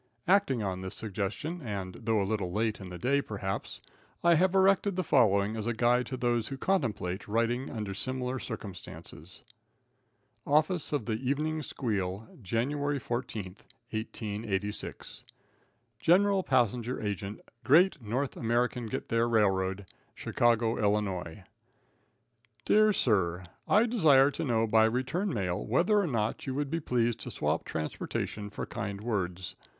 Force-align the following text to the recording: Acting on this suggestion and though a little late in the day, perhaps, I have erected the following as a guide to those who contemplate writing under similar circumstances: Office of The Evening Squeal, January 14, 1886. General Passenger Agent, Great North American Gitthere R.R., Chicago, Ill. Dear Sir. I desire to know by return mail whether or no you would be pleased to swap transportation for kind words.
Acting 0.27 0.63
on 0.63 0.81
this 0.81 0.95
suggestion 0.95 1.61
and 1.61 1.93
though 1.93 2.19
a 2.19 2.25
little 2.25 2.51
late 2.51 2.79
in 2.79 2.89
the 2.89 2.97
day, 2.97 3.21
perhaps, 3.21 3.81
I 4.23 4.33
have 4.33 4.55
erected 4.55 4.95
the 4.95 5.03
following 5.03 5.55
as 5.55 5.67
a 5.67 5.75
guide 5.75 6.07
to 6.07 6.17
those 6.17 6.47
who 6.47 6.57
contemplate 6.57 7.27
writing 7.27 7.69
under 7.69 7.93
similar 7.93 8.39
circumstances: 8.39 9.43
Office 10.43 10.91
of 10.91 11.05
The 11.05 11.19
Evening 11.29 11.61
Squeal, 11.61 12.27
January 12.41 12.97
14, 12.97 13.57
1886. 13.91 15.23
General 15.99 16.41
Passenger 16.41 16.99
Agent, 16.99 17.39
Great 17.63 18.01
North 18.01 18.35
American 18.35 18.89
Gitthere 18.89 19.29
R.R., 19.29 19.85
Chicago, 20.15 20.79
Ill. 20.79 21.25
Dear 22.65 22.91
Sir. 22.91 23.43
I 23.67 23.85
desire 23.85 24.31
to 24.31 24.43
know 24.43 24.65
by 24.65 24.85
return 24.85 25.31
mail 25.31 25.63
whether 25.63 25.99
or 25.99 26.07
no 26.07 26.33
you 26.41 26.55
would 26.55 26.71
be 26.71 26.79
pleased 26.79 27.19
to 27.19 27.29
swap 27.29 27.65
transportation 27.65 28.49
for 28.49 28.65
kind 28.65 28.99
words. 28.99 29.53